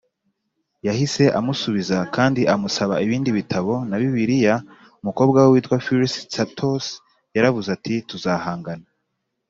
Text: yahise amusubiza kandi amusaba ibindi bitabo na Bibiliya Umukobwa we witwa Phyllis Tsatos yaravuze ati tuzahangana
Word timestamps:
yahise 0.87 1.23
amusubiza 1.39 1.97
kandi 2.15 2.41
amusaba 2.53 2.93
ibindi 3.05 3.29
bitabo 3.37 3.73
na 3.89 3.95
Bibiliya 4.01 4.55
Umukobwa 5.01 5.37
we 5.43 5.49
witwa 5.53 5.77
Phyllis 5.85 6.15
Tsatos 6.31 6.85
yaravuze 7.35 7.69
ati 7.77 7.93
tuzahangana 8.09 8.87